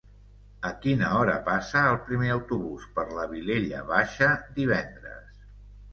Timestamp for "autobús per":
2.37-3.05